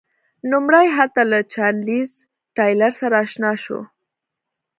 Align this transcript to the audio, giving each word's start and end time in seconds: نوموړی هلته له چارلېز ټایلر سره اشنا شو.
نوموړی 0.51 0.87
هلته 0.97 1.21
له 1.31 1.39
چارلېز 1.53 2.11
ټایلر 2.55 2.91
سره 3.01 3.15
اشنا 3.23 3.51
شو. 3.63 3.79